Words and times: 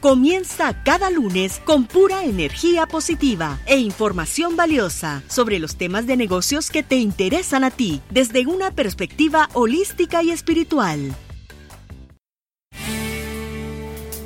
Comienza 0.00 0.82
cada 0.82 1.10
lunes 1.10 1.60
con 1.66 1.84
pura 1.84 2.24
energía 2.24 2.86
positiva 2.86 3.58
e 3.66 3.76
información 3.76 4.56
valiosa 4.56 5.22
sobre 5.28 5.58
los 5.58 5.76
temas 5.76 6.06
de 6.06 6.16
negocios 6.16 6.70
que 6.70 6.82
te 6.82 6.96
interesan 6.96 7.64
a 7.64 7.70
ti 7.70 8.00
desde 8.08 8.46
una 8.46 8.70
perspectiva 8.70 9.50
holística 9.52 10.22
y 10.22 10.30
espiritual. 10.30 11.14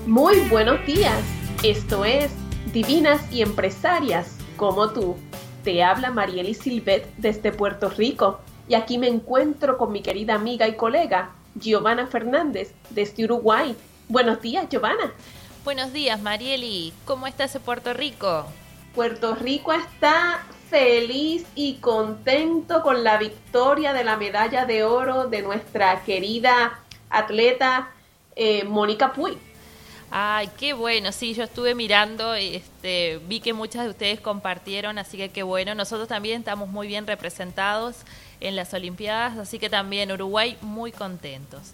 Muy 0.07 0.39
buenos 0.49 0.87
días. 0.87 1.21
Esto 1.65 2.05
es 2.05 2.31
Divinas 2.73 3.21
y 3.33 3.43
Empresarias 3.43 4.37
como 4.57 4.93
tú. 4.93 5.17
Te 5.65 5.83
habla 5.83 6.13
Marieli 6.13 6.55
Silvet 6.55 7.13
desde 7.17 7.51
Puerto 7.51 7.89
Rico 7.89 8.39
y 8.69 8.75
aquí 8.75 8.97
me 8.97 9.09
encuentro 9.09 9.77
con 9.77 9.91
mi 9.91 10.03
querida 10.03 10.37
amiga 10.37 10.69
y 10.69 10.77
colega 10.77 11.33
Giovanna 11.57 12.07
Fernández 12.07 12.75
desde 12.91 13.25
Uruguay. 13.25 13.75
Buenos 14.09 14.41
días, 14.41 14.69
Giovanna. 14.71 15.13
Buenos 15.65 15.95
días, 15.95 16.21
Marieli. 16.21 16.93
¿Cómo 17.07 17.27
estás 17.27 17.55
en 17.55 17.63
Puerto 17.63 17.95
Rico? 17.95 18.45
Puerto 18.95 19.35
Rico 19.35 19.73
está 19.73 20.45
feliz 20.69 21.47
y 21.55 21.77
contento 21.77 22.83
con 22.83 23.03
la 23.03 23.17
victoria 23.17 23.95
de 23.95 24.05
la 24.05 24.19
medalla 24.19 24.67
de 24.67 24.85
oro 24.85 25.27
de 25.27 25.41
nuestra 25.41 26.03
querida 26.05 26.81
atleta 27.09 27.89
eh, 28.37 28.65
Mónica 28.65 29.15
Puy. 29.15 29.39
Ay, 30.11 30.51
qué 30.59 30.75
bueno, 30.75 31.13
sí, 31.13 31.33
yo 31.33 31.45
estuve 31.45 31.75
mirando, 31.75 32.35
este, 32.35 33.19
vi 33.27 33.41
que 33.41 33.55
muchas 33.55 33.85
de 33.85 33.91
ustedes 33.91 34.21
compartieron, 34.21 34.99
así 34.99 35.17
que 35.17 35.31
qué 35.31 35.43
bueno. 35.43 35.75
Nosotros 35.75 36.09
también 36.09 36.41
estamos 36.41 36.69
muy 36.69 36.87
bien 36.87 37.07
representados 37.07 37.97
en 38.41 38.55
las 38.55 38.75
Olimpiadas, 38.75 39.39
así 39.39 39.59
que 39.59 39.71
también 39.71 40.13
Uruguay 40.13 40.59
muy 40.61 40.93
contentos. 40.93 41.73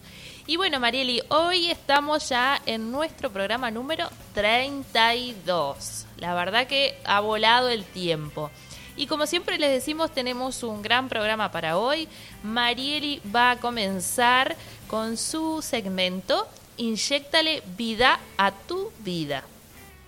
Y 0.51 0.57
bueno, 0.57 0.81
Marieli, 0.81 1.23
hoy 1.29 1.71
estamos 1.71 2.29
ya 2.29 2.61
en 2.67 2.91
nuestro 2.91 3.31
programa 3.31 3.71
número 3.71 4.09
32. 4.35 6.07
La 6.19 6.35
verdad 6.35 6.67
que 6.67 6.99
ha 7.05 7.21
volado 7.21 7.69
el 7.69 7.85
tiempo. 7.85 8.51
Y 8.97 9.07
como 9.07 9.29
siempre 9.29 9.61
les 9.61 9.71
decimos, 9.71 10.11
tenemos 10.11 10.65
un 10.65 10.83
gran 10.83 11.09
programa 11.09 11.53
para 11.53 11.79
hoy. 11.79 12.09
Marieli 12.43 13.23
va 13.33 13.53
a 13.53 13.61
comenzar 13.61 14.57
con 14.89 15.17
su 15.17 15.63
segmento 15.63 16.49
Inyectale 16.79 17.63
vida 17.77 18.19
a 18.37 18.51
tu 18.51 18.91
vida. 19.05 19.45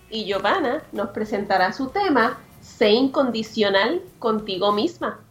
Y 0.09 0.25
Giovanna 0.25 0.83
nos 0.91 1.11
presentará 1.11 1.71
su 1.71 1.87
tema 1.87 2.37
Sé 2.59 2.89
incondicional 2.89 4.01
contigo 4.19 4.73
misma. 4.73 5.21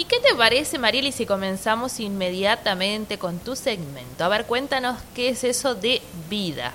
¿Y 0.00 0.04
qué 0.04 0.18
te 0.18 0.34
parece, 0.34 0.78
Marieli, 0.78 1.12
si 1.12 1.26
comenzamos 1.26 2.00
inmediatamente 2.00 3.18
con 3.18 3.38
tu 3.38 3.54
segmento? 3.54 4.24
A 4.24 4.28
ver, 4.28 4.46
cuéntanos 4.46 4.96
qué 5.14 5.28
es 5.28 5.44
eso 5.44 5.74
de 5.74 6.00
vida. 6.30 6.72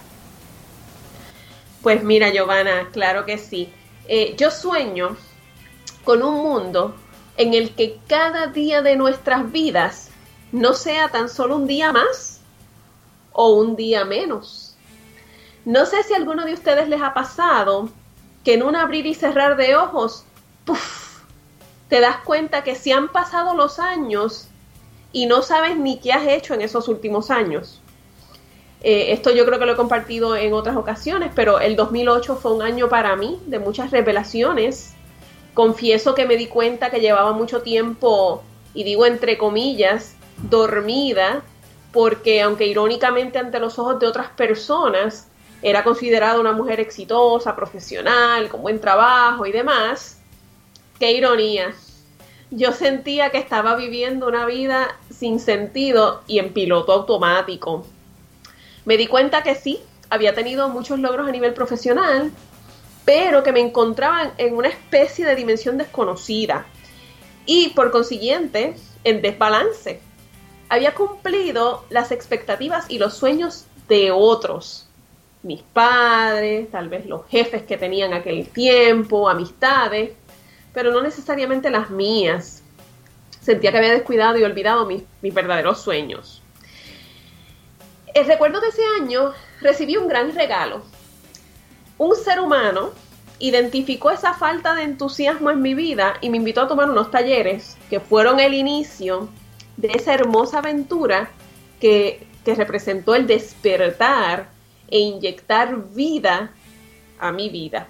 Pues 1.81 2.03
mira, 2.03 2.29
Giovanna, 2.29 2.91
claro 2.93 3.25
que 3.25 3.39
sí. 3.39 3.73
Eh, 4.07 4.35
yo 4.37 4.51
sueño 4.51 5.17
con 6.03 6.21
un 6.21 6.35
mundo 6.35 6.93
en 7.35 7.55
el 7.55 7.71
que 7.71 7.97
cada 8.05 8.45
día 8.45 8.83
de 8.83 8.95
nuestras 8.95 9.51
vidas 9.51 10.09
no 10.51 10.75
sea 10.75 11.09
tan 11.09 11.27
solo 11.27 11.55
un 11.55 11.65
día 11.65 11.91
más 11.91 12.41
o 13.31 13.55
un 13.55 13.75
día 13.75 14.05
menos. 14.05 14.77
No 15.65 15.87
sé 15.87 16.03
si 16.03 16.13
a 16.13 16.17
alguno 16.17 16.45
de 16.45 16.53
ustedes 16.53 16.87
les 16.87 17.01
ha 17.01 17.15
pasado 17.15 17.89
que 18.43 18.53
en 18.53 18.61
un 18.61 18.75
abrir 18.75 19.07
y 19.07 19.15
cerrar 19.15 19.57
de 19.57 19.75
ojos, 19.75 20.25
¡puf! 20.63 21.04
Te 21.89 21.99
das 21.99 22.17
cuenta 22.17 22.63
que 22.63 22.75
se 22.75 22.93
han 22.93 23.09
pasado 23.09 23.55
los 23.55 23.79
años 23.79 24.47
y 25.11 25.27
no 25.27 25.41
sabes 25.41 25.77
ni 25.77 25.99
qué 25.99 26.11
has 26.13 26.27
hecho 26.27 26.53
en 26.53 26.61
esos 26.61 26.87
últimos 26.87 27.31
años. 27.31 27.81
Eh, 28.81 29.13
esto 29.13 29.31
yo 29.31 29.45
creo 29.45 29.57
que 29.57 29.65
lo 29.65 29.73
he 29.73 29.75
compartido 29.77 30.35
en 30.35 30.53
otras 30.53 30.75
ocasiones, 30.75 31.31
pero 31.33 31.59
el 31.59 31.75
2008 31.75 32.35
fue 32.35 32.53
un 32.53 32.61
año 32.61 32.89
para 32.89 33.15
mí 33.15 33.39
de 33.45 33.59
muchas 33.59 33.91
revelaciones. 33.91 34.93
Confieso 35.53 36.13
que 36.13 36.25
me 36.25 36.37
di 36.37 36.47
cuenta 36.47 36.89
que 36.89 36.99
llevaba 36.99 37.31
mucho 37.31 37.61
tiempo, 37.61 38.43
y 38.73 38.83
digo 38.83 39.05
entre 39.05 39.37
comillas, 39.37 40.15
dormida, 40.49 41.43
porque 41.93 42.41
aunque 42.41 42.67
irónicamente 42.67 43.39
ante 43.39 43.59
los 43.59 43.79
ojos 43.79 43.99
de 43.99 44.07
otras 44.07 44.27
personas 44.31 45.29
era 45.61 45.83
considerada 45.83 46.39
una 46.39 46.51
mujer 46.51 46.79
exitosa, 46.79 47.55
profesional, 47.55 48.49
con 48.49 48.61
buen 48.61 48.79
trabajo 48.79 49.45
y 49.45 49.51
demás, 49.51 50.14
Qué 50.99 51.11
ironía. 51.11 51.73
Yo 52.51 52.71
sentía 52.71 53.29
que 53.29 53.37
estaba 53.37 53.75
viviendo 53.75 54.27
una 54.27 54.45
vida 54.45 54.97
sin 55.09 55.39
sentido 55.39 56.21
y 56.27 56.39
en 56.39 56.53
piloto 56.53 56.93
automático. 56.93 57.85
Me 58.85 58.97
di 58.97 59.07
cuenta 59.07 59.43
que 59.43 59.55
sí, 59.55 59.79
había 60.09 60.35
tenido 60.35 60.69
muchos 60.69 60.99
logros 60.99 61.27
a 61.27 61.31
nivel 61.31 61.53
profesional, 61.53 62.31
pero 63.03 63.43
que 63.43 63.51
me 63.51 63.59
encontraba 63.59 64.33
en 64.37 64.55
una 64.55 64.69
especie 64.69 65.25
de 65.25 65.35
dimensión 65.35 65.77
desconocida 65.77 66.65
y 67.45 67.69
por 67.69 67.91
consiguiente 67.91 68.75
en 69.03 69.21
desbalance. 69.21 69.99
Había 70.69 70.95
cumplido 70.95 71.83
las 71.89 72.11
expectativas 72.11 72.85
y 72.89 72.99
los 72.99 73.15
sueños 73.15 73.65
de 73.87 74.11
otros, 74.11 74.87
mis 75.43 75.61
padres, 75.61 76.71
tal 76.71 76.89
vez 76.89 77.05
los 77.05 77.27
jefes 77.27 77.63
que 77.63 77.77
tenían 77.77 78.13
aquel 78.13 78.47
tiempo, 78.47 79.29
amistades, 79.29 80.11
pero 80.75 80.91
no 80.91 81.01
necesariamente 81.01 81.71
las 81.71 81.89
mías. 81.89 82.61
Sentía 83.41 83.71
que 83.71 83.77
había 83.77 83.93
descuidado 83.93 84.37
y 84.37 84.43
olvidado 84.43 84.85
mis, 84.85 85.03
verdaderos 85.21 85.81
sueños. 85.81 86.43
El 88.13 88.27
recuerdo 88.27 88.59
de 88.59 88.67
ese 88.67 88.81
año 88.99 89.33
recibí 89.61 89.97
un 89.97 90.07
gran 90.07 90.35
regalo. 90.35 90.83
Un 91.97 92.15
ser 92.15 92.41
humano 92.41 92.91
identificó 93.39 94.11
esa 94.11 94.33
falta 94.33 94.75
de 94.75 94.83
entusiasmo 94.83 95.49
en 95.49 95.61
mi 95.61 95.73
vida 95.73 96.15
y 96.21 96.29
me 96.29 96.37
invitó 96.37 96.61
a 96.61 96.67
tomar 96.67 96.89
unos 96.89 97.09
talleres 97.09 97.77
que 97.89 97.99
fueron 97.99 98.39
el 98.39 98.53
inicio 98.53 99.29
de 99.77 99.89
esa 99.89 100.13
hermosa 100.13 100.59
aventura 100.59 101.29
que, 101.79 102.27
que 102.43 102.55
representó 102.55 103.15
el 103.15 103.27
despertar 103.27 104.49
e 104.89 104.99
inyectar 104.99 105.93
vida 105.93 106.51
a 107.19 107.31
mi 107.31 107.49
vida. 107.49 107.87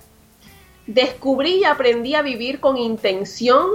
Descubrí 0.87 1.61
y 1.61 1.63
aprendí 1.63 2.15
a 2.15 2.21
vivir 2.21 2.59
con 2.59 2.77
intención, 2.77 3.67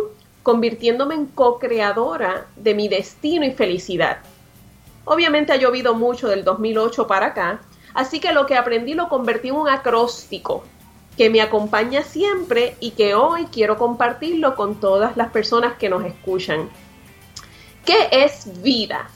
convirtiéndome 0.42 1.14
en 1.14 1.26
co-creadora 1.26 2.46
de 2.56 2.74
mi 2.74 2.88
destino 2.88 3.44
y 3.44 3.50
felicidad. 3.50 4.18
Obviamente 5.04 5.52
ha 5.52 5.56
llovido 5.56 5.94
mucho 5.94 6.28
del 6.28 6.44
2008 6.44 7.06
para 7.06 7.26
acá, 7.26 7.60
así 7.94 8.20
que 8.20 8.32
lo 8.32 8.46
que 8.46 8.56
aprendí 8.56 8.94
lo 8.94 9.08
convertí 9.08 9.48
en 9.48 9.56
un 9.56 9.68
acróstico 9.68 10.62
que 11.16 11.28
me 11.28 11.42
acompaña 11.42 12.02
siempre 12.02 12.76
y 12.80 12.92
que 12.92 13.14
hoy 13.14 13.46
quiero 13.52 13.76
compartirlo 13.76 14.54
con 14.54 14.80
todas 14.80 15.16
las 15.16 15.30
personas 15.30 15.74
que 15.74 15.90
nos 15.90 16.04
escuchan. 16.04 16.70
¿Qué 17.84 18.08
es 18.10 18.62
vida? 18.62 19.10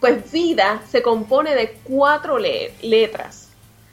Pues 0.00 0.30
vida 0.32 0.80
se 0.88 1.02
compone 1.02 1.54
de 1.54 1.78
cuatro 1.84 2.38
letras. 2.38 3.50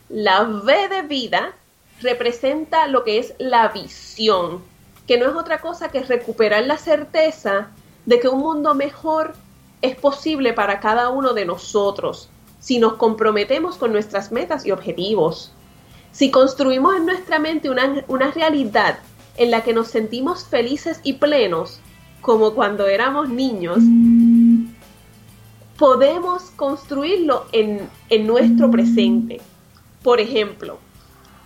La 0.07 0.43
V 0.43 0.87
de 0.87 1.01
vida 1.01 1.53
representa 2.01 2.87
lo 2.87 3.03
que 3.03 3.19
es 3.19 3.33
la 3.39 3.69
visión, 3.69 4.61
que 5.07 5.17
no 5.17 5.27
es 5.27 5.35
otra 5.35 5.59
cosa 5.59 5.89
que 5.89 6.03
recuperar 6.03 6.65
la 6.65 6.77
certeza 6.77 7.69
de 8.05 8.19
que 8.19 8.27
un 8.27 8.39
mundo 8.39 8.75
mejor 8.75 9.33
es 9.81 9.95
posible 9.95 10.53
para 10.53 10.79
cada 10.79 11.09
uno 11.09 11.33
de 11.33 11.45
nosotros 11.45 12.29
si 12.59 12.77
nos 12.77 12.93
comprometemos 12.95 13.77
con 13.77 13.91
nuestras 13.91 14.31
metas 14.31 14.65
y 14.65 14.71
objetivos. 14.71 15.51
Si 16.11 16.31
construimos 16.31 16.95
en 16.95 17.05
nuestra 17.05 17.39
mente 17.39 17.69
una, 17.69 18.03
una 18.07 18.31
realidad 18.31 18.99
en 19.37 19.51
la 19.51 19.63
que 19.63 19.73
nos 19.73 19.87
sentimos 19.87 20.45
felices 20.45 20.99
y 21.03 21.13
plenos, 21.13 21.79
como 22.21 22.53
cuando 22.53 22.87
éramos 22.87 23.29
niños, 23.29 23.79
podemos 25.77 26.51
construirlo 26.51 27.45
en, 27.53 27.87
en 28.09 28.27
nuestro 28.27 28.69
presente. 28.69 29.39
Por 30.03 30.19
ejemplo, 30.19 30.79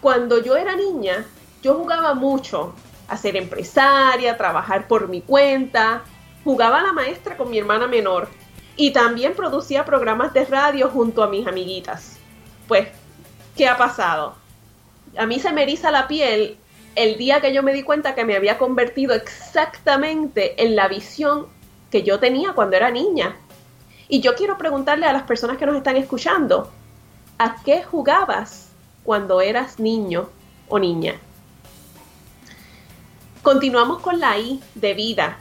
cuando 0.04 0.44
yo 0.44 0.58
era 0.58 0.76
niña, 0.76 1.26
yo 1.62 1.76
jugaba 1.76 2.14
mucho 2.14 2.74
a 3.08 3.16
ser 3.16 3.38
empresaria, 3.38 4.34
a 4.34 4.38
trabajar 4.38 4.86
por 4.90 5.08
mi 5.08 5.22
cuenta, 5.22 6.04
jugaba 6.44 6.82
a 6.82 6.84
la 6.84 6.92
maestra 6.92 7.38
con 7.38 7.50
mi 7.50 7.58
hermana 7.58 7.88
menor 7.88 8.28
y 8.76 8.92
también 8.92 9.34
producía 9.34 9.86
programas 9.86 10.34
de 10.34 10.44
radio 10.44 10.90
junto 10.90 11.24
a 11.24 11.30
mis 11.30 11.48
amiguitas. 11.48 12.18
Pues, 12.68 12.90
¿qué 13.56 13.66
ha 13.70 13.78
pasado? 13.78 14.36
A 15.18 15.26
mí 15.26 15.40
se 15.40 15.54
me 15.54 15.64
eriza 15.64 15.90
la 15.90 16.10
piel 16.10 16.58
el 16.96 17.18
día 17.18 17.40
que 17.40 17.54
yo 17.54 17.64
me 17.64 17.72
di 17.72 17.84
cuenta 17.84 18.14
que 18.14 18.26
me 18.26 18.36
había 18.36 18.58
convertido 18.58 19.14
exactamente 19.14 20.62
en 20.62 20.76
la 20.76 20.90
visión 20.90 21.48
que 21.90 22.04
yo 22.04 22.20
tenía 22.20 22.52
cuando 22.52 22.76
era 22.76 22.92
niña. 22.92 23.38
Y 24.10 24.20
yo 24.20 24.36
quiero 24.36 24.58
preguntarle 24.58 25.06
a 25.06 25.14
las 25.14 25.24
personas 25.24 25.58
que 25.58 25.66
nos 25.66 25.78
están 25.78 25.96
escuchando, 25.96 26.70
¿a 27.38 27.64
qué 27.64 27.84
jugabas 27.84 28.73
cuando 29.04 29.42
eras 29.42 29.80
niño 29.80 30.30
o 30.70 30.80
niña? 30.80 31.20
Continuamos 33.42 34.02
con 34.02 34.20
la 34.20 34.40
I 34.40 34.62
de 34.76 34.94
vida. 34.94 35.38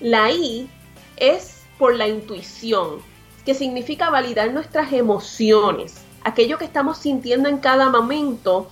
La 0.00 0.30
I 0.30 0.70
es 1.16 1.62
por 1.78 1.94
la 1.94 2.08
intuición, 2.08 3.00
que 3.44 3.54
significa 3.54 4.10
validar 4.10 4.52
nuestras 4.52 4.92
emociones, 4.92 6.02
aquello 6.24 6.58
que 6.58 6.64
estamos 6.64 6.98
sintiendo 6.98 7.48
en 7.48 7.58
cada 7.58 7.90
momento 7.90 8.68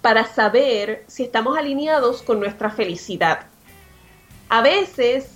para 0.00 0.26
saber 0.26 1.04
si 1.06 1.22
estamos 1.22 1.56
alineados 1.56 2.22
con 2.22 2.40
nuestra 2.40 2.70
felicidad. 2.70 3.46
A 4.48 4.60
veces 4.60 5.30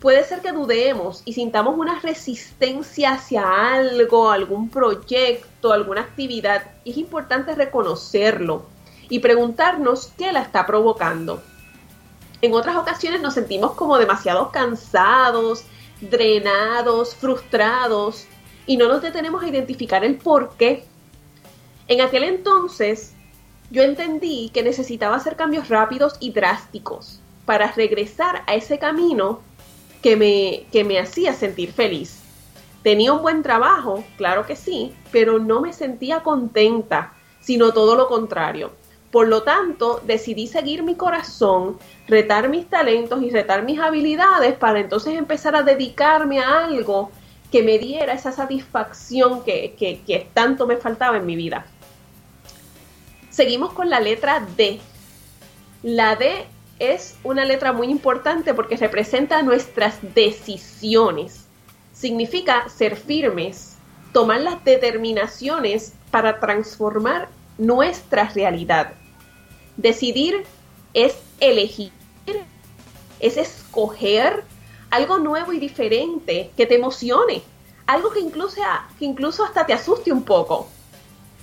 puede 0.00 0.24
ser 0.24 0.40
que 0.40 0.52
dudemos 0.52 1.22
y 1.24 1.34
sintamos 1.34 1.78
una 1.78 2.00
resistencia 2.00 3.12
hacia 3.12 3.74
algo, 3.74 4.30
algún 4.30 4.70
proyecto, 4.70 5.46
alguna 5.72 6.02
actividad. 6.02 6.62
Es 6.84 6.96
importante 6.96 7.54
reconocerlo 7.54 8.66
y 9.08 9.20
preguntarnos 9.20 10.12
qué 10.18 10.32
la 10.32 10.42
está 10.42 10.66
provocando. 10.66 11.42
En 12.42 12.52
otras 12.54 12.76
ocasiones 12.76 13.22
nos 13.22 13.34
sentimos 13.34 13.72
como 13.72 13.98
demasiado 13.98 14.50
cansados, 14.50 15.64
drenados, 16.00 17.14
frustrados 17.14 18.26
y 18.66 18.76
no 18.76 18.88
nos 18.88 19.02
detenemos 19.02 19.42
a 19.42 19.48
identificar 19.48 20.04
el 20.04 20.16
por 20.16 20.56
qué. 20.56 20.84
En 21.88 22.00
aquel 22.00 22.24
entonces 22.24 23.14
yo 23.70 23.82
entendí 23.82 24.50
que 24.52 24.62
necesitaba 24.62 25.16
hacer 25.16 25.36
cambios 25.36 25.68
rápidos 25.68 26.16
y 26.20 26.32
drásticos 26.32 27.20
para 27.44 27.72
regresar 27.72 28.42
a 28.46 28.54
ese 28.54 28.78
camino 28.78 29.40
que 30.02 30.16
me, 30.16 30.66
que 30.70 30.84
me 30.84 30.98
hacía 30.98 31.32
sentir 31.32 31.72
feliz. 31.72 32.20
Tenía 32.86 33.12
un 33.12 33.20
buen 33.20 33.42
trabajo, 33.42 34.04
claro 34.16 34.46
que 34.46 34.54
sí, 34.54 34.94
pero 35.10 35.40
no 35.40 35.60
me 35.60 35.72
sentía 35.72 36.22
contenta, 36.22 37.14
sino 37.40 37.72
todo 37.72 37.96
lo 37.96 38.06
contrario. 38.06 38.70
Por 39.10 39.26
lo 39.26 39.42
tanto, 39.42 40.00
decidí 40.06 40.46
seguir 40.46 40.84
mi 40.84 40.94
corazón, 40.94 41.80
retar 42.06 42.48
mis 42.48 42.70
talentos 42.70 43.24
y 43.24 43.30
retar 43.30 43.64
mis 43.64 43.80
habilidades 43.80 44.54
para 44.54 44.78
entonces 44.78 45.18
empezar 45.18 45.56
a 45.56 45.64
dedicarme 45.64 46.38
a 46.38 46.64
algo 46.64 47.10
que 47.50 47.64
me 47.64 47.76
diera 47.80 48.12
esa 48.12 48.30
satisfacción 48.30 49.42
que, 49.42 50.28
tanto 50.32 50.68
me 50.68 50.76
faltaba 50.76 51.16
en 51.16 51.26
mi 51.26 51.34
vida. 51.34 51.66
Seguimos 53.30 53.72
con 53.72 53.90
la 53.90 53.98
letra 53.98 54.46
D. 54.56 54.78
La 55.82 56.14
D 56.14 56.46
es 56.78 57.16
una 57.24 57.44
letra 57.44 57.72
muy 57.72 57.88
importante 57.88 58.54
porque 58.54 58.76
representa 58.76 59.42
nuestras 59.42 59.98
decisiones. 60.14 61.45
Significa 61.96 62.68
ser 62.68 62.94
firmes, 62.94 63.76
tomar 64.12 64.42
las 64.42 64.62
determinaciones 64.64 65.94
para 66.10 66.40
transformar 66.40 67.30
nuestra 67.56 68.28
realidad. 68.28 68.92
Decidir 69.78 70.44
es 70.92 71.16
elegir, 71.40 71.90
es 73.18 73.38
escoger 73.38 74.44
algo 74.90 75.18
nuevo 75.18 75.54
y 75.54 75.58
diferente 75.58 76.50
que 76.54 76.66
te 76.66 76.74
emocione, 76.74 77.42
algo 77.86 78.10
que 78.10 78.20
incluso, 78.20 78.60
que 78.98 79.06
incluso 79.06 79.42
hasta 79.42 79.64
te 79.64 79.72
asuste 79.72 80.12
un 80.12 80.22
poco. 80.22 80.68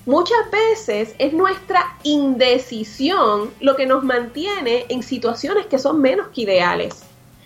Muchas 0.06 0.52
veces 0.52 1.16
es 1.18 1.34
nuestra 1.34 1.98
indecisión 2.04 3.52
lo 3.60 3.76
que 3.76 3.88
nos 3.88 4.04
mantiene 4.04 4.86
en 4.90 5.02
situaciones 5.02 5.66
que 5.66 5.80
son 5.80 6.00
menos 6.00 6.28
que 6.28 6.42
ideales. 6.42 7.04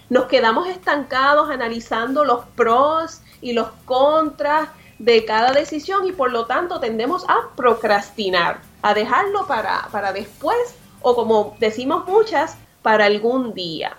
Nos 0.10 0.26
quedamos 0.26 0.68
estancados 0.68 1.50
analizando 1.50 2.24
los 2.24 2.46
pros 2.56 3.22
y 3.42 3.54
los 3.54 3.68
contras 3.86 4.70
de 5.00 5.26
cada 5.26 5.52
decisión 5.52 6.08
y 6.08 6.12
por 6.12 6.32
lo 6.32 6.46
tanto 6.46 6.80
tendemos 6.80 7.26
a 7.28 7.50
procrastinar, 7.56 8.62
a 8.82 8.94
dejarlo 8.94 9.46
para, 9.48 9.88
para 9.92 10.14
después 10.14 10.76
o 11.02 11.16
como 11.16 11.56
decimos 11.60 12.08
muchas, 12.08 12.58
para 12.82 13.06
algún 13.06 13.54
día. 13.54 13.98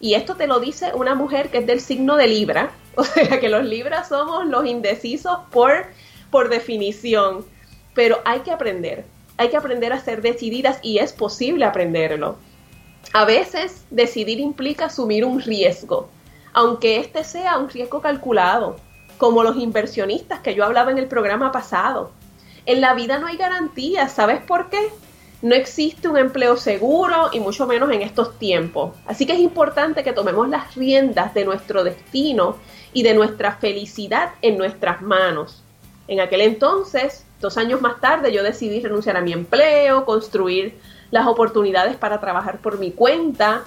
Y 0.00 0.14
esto 0.14 0.36
te 0.36 0.46
lo 0.46 0.60
dice 0.60 0.92
una 0.94 1.14
mujer 1.14 1.50
que 1.50 1.58
es 1.58 1.66
del 1.66 1.80
signo 1.80 2.16
de 2.16 2.28
Libra, 2.28 2.70
o 2.96 3.04
sea 3.04 3.40
que 3.40 3.48
los 3.48 3.64
Libras 3.64 4.08
somos 4.08 4.46
los 4.46 4.66
indecisos 4.66 5.38
por, 5.50 5.86
por 6.30 6.48
definición, 6.48 7.44
pero 7.94 8.20
hay 8.24 8.40
que 8.40 8.50
aprender, 8.50 9.04
hay 9.36 9.48
que 9.48 9.56
aprender 9.56 9.92
a 9.92 10.00
ser 10.00 10.22
decididas 10.22 10.78
y 10.82 10.98
es 10.98 11.12
posible 11.12 11.64
aprenderlo. 11.64 12.36
A 13.12 13.24
veces 13.24 13.84
decidir 13.90 14.38
implica 14.38 14.86
asumir 14.86 15.24
un 15.24 15.40
riesgo, 15.40 16.08
aunque 16.52 16.98
este 16.98 17.24
sea 17.24 17.58
un 17.58 17.70
riesgo 17.70 18.00
calculado, 18.00 18.76
como 19.16 19.42
los 19.42 19.56
inversionistas 19.56 20.40
que 20.40 20.54
yo 20.54 20.64
hablaba 20.64 20.90
en 20.90 20.98
el 20.98 21.08
programa 21.08 21.50
pasado. 21.50 22.12
En 22.66 22.80
la 22.80 22.94
vida 22.94 23.18
no 23.18 23.26
hay 23.26 23.36
garantías, 23.36 24.12
¿sabes 24.12 24.42
por 24.42 24.68
qué? 24.68 24.90
No 25.40 25.54
existe 25.54 26.08
un 26.08 26.18
empleo 26.18 26.56
seguro 26.56 27.30
y 27.32 27.40
mucho 27.40 27.66
menos 27.66 27.90
en 27.92 28.02
estos 28.02 28.38
tiempos. 28.38 28.94
Así 29.06 29.24
que 29.24 29.32
es 29.32 29.38
importante 29.38 30.02
que 30.02 30.12
tomemos 30.12 30.48
las 30.48 30.74
riendas 30.74 31.32
de 31.32 31.44
nuestro 31.44 31.84
destino 31.84 32.56
y 32.92 33.04
de 33.04 33.14
nuestra 33.14 33.52
felicidad 33.52 34.32
en 34.42 34.58
nuestras 34.58 35.00
manos. 35.00 35.62
En 36.08 36.20
aquel 36.20 36.42
entonces, 36.42 37.24
dos 37.40 37.56
años 37.56 37.80
más 37.80 38.00
tarde, 38.00 38.32
yo 38.32 38.42
decidí 38.42 38.80
renunciar 38.80 39.16
a 39.16 39.22
mi 39.22 39.32
empleo, 39.32 40.04
construir 40.04 40.78
las 41.10 41.26
oportunidades 41.26 41.96
para 41.96 42.20
trabajar 42.20 42.58
por 42.58 42.78
mi 42.78 42.92
cuenta. 42.92 43.64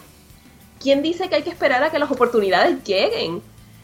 ¿Quién 0.79 1.01
dice 1.01 1.29
que 1.29 1.35
hay 1.35 1.43
que 1.43 1.49
esperar 1.49 1.83
a 1.83 1.91
que 1.91 1.99
las 1.99 2.11
oportunidades 2.11 2.83
lleguen? 2.83 3.41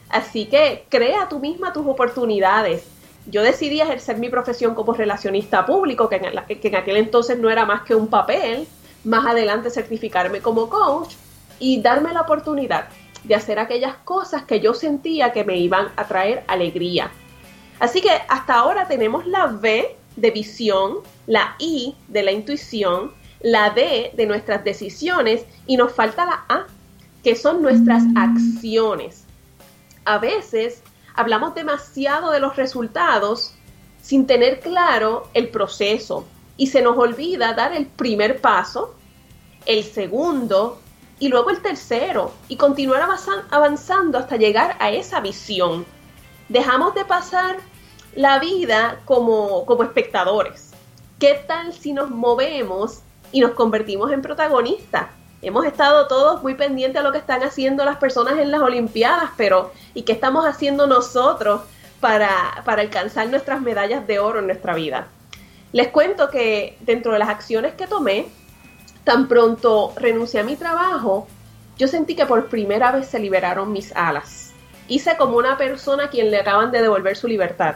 Así 0.09 0.45
que 0.45 0.85
crea 0.89 1.27
tú 1.29 1.39
misma 1.39 1.73
tus 1.73 1.85
oportunidades. 1.85 2.85
Yo 3.25 3.43
decidí 3.43 3.81
ejercer 3.81 4.17
mi 4.17 4.29
profesión 4.29 4.73
como 4.73 4.93
relacionista 4.93 5.65
público, 5.65 6.07
que 6.07 6.15
en, 6.15 6.59
que 6.59 6.67
en 6.67 6.75
aquel 6.75 6.97
entonces 6.97 7.37
no 7.37 7.49
era 7.49 7.65
más 7.65 7.81
que 7.81 7.93
un 7.93 8.07
papel, 8.07 8.67
más 9.03 9.25
adelante 9.25 9.69
certificarme 9.69 10.41
como 10.41 10.69
coach 10.69 11.13
y 11.59 11.81
darme 11.81 12.13
la 12.13 12.21
oportunidad 12.21 12.87
de 13.23 13.35
hacer 13.35 13.59
aquellas 13.59 13.95
cosas 13.97 14.43
que 14.43 14.59
yo 14.59 14.73
sentía 14.73 15.33
que 15.33 15.43
me 15.43 15.57
iban 15.57 15.89
a 15.97 16.07
traer 16.07 16.43
alegría. 16.47 17.11
Así 17.79 18.01
que 18.01 18.09
hasta 18.27 18.55
ahora 18.55 18.87
tenemos 18.87 19.27
la 19.27 19.45
V 19.45 19.95
de 20.15 20.31
visión, 20.31 20.99
la 21.27 21.55
I 21.59 21.95
de 22.07 22.23
la 22.23 22.31
intuición, 22.31 23.11
la 23.41 23.69
D 23.71 24.11
de 24.15 24.25
nuestras 24.25 24.63
decisiones 24.63 25.45
y 25.65 25.77
nos 25.77 25.93
falta 25.93 26.25
la 26.25 26.45
A, 26.49 26.67
que 27.23 27.35
son 27.35 27.61
nuestras 27.61 28.03
acciones 28.15 29.27
a 30.07 30.19
veces 30.19 30.81
hablamos 31.15 31.53
demasiado 31.53 32.31
de 32.31 32.39
los 32.39 32.55
resultados 32.55 33.53
sin 34.01 34.25
tener 34.25 34.61
claro 34.61 35.27
el 35.33 35.49
proceso 35.49 36.25
y 36.55 36.67
se 36.67 36.81
nos 36.81 36.97
olvida 36.97 37.53
dar 37.53 37.73
el 37.73 37.87
primer 37.87 38.39
paso, 38.39 38.95
el 39.65 39.83
segundo 39.83 40.79
y 41.19 41.27
luego 41.27 41.49
el 41.49 41.61
tercero 41.61 42.31
y 42.47 42.55
continuar 42.55 43.05
avanzando 43.49 44.17
hasta 44.17 44.37
llegar 44.37 44.77
a 44.79 44.91
esa 44.91 45.19
visión. 45.19 45.85
Dejamos 46.47 46.95
de 46.95 47.03
pasar 47.03 47.57
la 48.15 48.39
vida 48.39 49.01
como, 49.03 49.65
como 49.65 49.83
espectadores. 49.83 50.71
¿Qué 51.19 51.43
tal 51.45 51.73
si 51.73 51.91
nos 51.91 52.09
movemos 52.09 53.01
y 53.31 53.41
nos 53.41 53.51
convertimos 53.51 54.11
en 54.11 54.21
protagonistas? 54.21 55.07
hemos 55.41 55.65
estado 55.65 56.07
todos 56.07 56.41
muy 56.41 56.55
pendientes 56.55 56.99
a 56.99 57.03
lo 57.03 57.11
que 57.11 57.19
están 57.19 57.43
haciendo 57.43 57.85
las 57.85 57.97
personas 57.97 58.39
en 58.39 58.51
las 58.51 58.61
Olimpiadas, 58.61 59.31
pero 59.37 59.71
¿y 59.93 60.03
qué 60.03 60.11
estamos 60.11 60.45
haciendo 60.45 60.87
nosotros 60.87 61.61
para, 61.99 62.61
para 62.65 62.81
alcanzar 62.81 63.29
nuestras 63.29 63.61
medallas 63.61 64.07
de 64.07 64.19
oro 64.19 64.39
en 64.39 64.47
nuestra 64.47 64.73
vida? 64.73 65.07
Les 65.73 65.89
cuento 65.89 66.29
que 66.29 66.77
dentro 66.81 67.13
de 67.13 67.19
las 67.19 67.29
acciones 67.29 67.73
que 67.75 67.87
tomé, 67.87 68.27
tan 69.03 69.27
pronto 69.27 69.93
renuncié 69.95 70.39
a 70.39 70.43
mi 70.43 70.55
trabajo, 70.55 71.27
yo 71.77 71.87
sentí 71.87 72.15
que 72.15 72.25
por 72.25 72.47
primera 72.47 72.91
vez 72.91 73.07
se 73.07 73.19
liberaron 73.19 73.71
mis 73.71 73.95
alas. 73.95 74.53
Hice 74.87 75.17
como 75.17 75.37
una 75.37 75.57
persona 75.57 76.05
a 76.05 76.09
quien 76.09 76.31
le 76.31 76.39
acaban 76.39 76.71
de 76.71 76.81
devolver 76.81 77.15
su 77.15 77.27
libertad. 77.27 77.75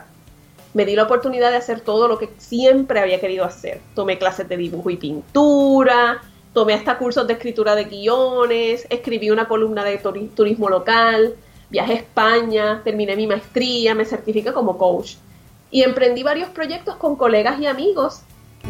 Me 0.74 0.86
di 0.86 0.96
la 0.96 1.04
oportunidad 1.04 1.52
de 1.52 1.58
hacer 1.58 1.82
todo 1.82 2.08
lo 2.08 2.18
que 2.18 2.30
siempre 2.38 3.00
había 3.00 3.20
querido 3.20 3.44
hacer. 3.44 3.82
Tomé 3.94 4.18
clases 4.18 4.48
de 4.48 4.58
dibujo 4.58 4.90
y 4.90 4.98
pintura, 4.98 6.22
tomé 6.54 6.74
hasta 6.74 6.98
cursos 6.98 7.28
de 7.28 7.34
escritura 7.34 7.76
de 7.76 7.86
guiones, 7.86 8.88
escribí 8.90 9.30
una 9.32 9.48
columna 9.48 9.84
de 9.84 9.98
turismo 10.34 10.70
local, 10.70 11.36
viajé 11.70 11.94
a 11.94 11.98
España, 11.98 12.82
terminé 12.84 13.16
mi 13.16 13.28
maestría, 13.28 13.96
me 13.96 14.06
certifiqué 14.06 14.54
como 14.54 14.78
coach 14.78 15.16
y 15.72 15.84
emprendí 15.84 16.22
varios 16.22 16.50
proyectos 16.50 16.98
con 16.98 17.16
colegas 17.16 17.60
y 17.60 17.66
amigos 17.66 18.22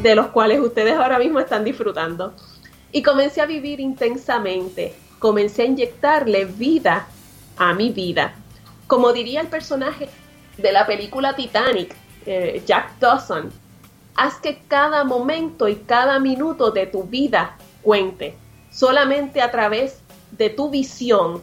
de 0.01 0.15
los 0.15 0.27
cuales 0.27 0.59
ustedes 0.59 0.93
ahora 0.95 1.19
mismo 1.19 1.39
están 1.39 1.63
disfrutando. 1.63 2.33
Y 2.91 3.01
comencé 3.01 3.41
a 3.41 3.45
vivir 3.45 3.79
intensamente, 3.79 4.93
comencé 5.19 5.63
a 5.63 5.65
inyectarle 5.65 6.45
vida 6.45 7.07
a 7.57 7.73
mi 7.73 7.89
vida. 7.89 8.35
Como 8.87 9.13
diría 9.13 9.41
el 9.41 9.47
personaje 9.47 10.09
de 10.57 10.71
la 10.71 10.85
película 10.85 11.35
Titanic, 11.35 11.95
eh, 12.25 12.61
Jack 12.65 12.99
Dawson, 12.99 13.51
haz 14.15 14.35
que 14.35 14.61
cada 14.67 15.03
momento 15.03 15.67
y 15.67 15.75
cada 15.75 16.19
minuto 16.19 16.71
de 16.71 16.87
tu 16.87 17.03
vida 17.03 17.57
cuente. 17.81 18.35
Solamente 18.71 19.41
a 19.41 19.51
través 19.51 20.01
de 20.31 20.49
tu 20.49 20.69
visión, 20.69 21.41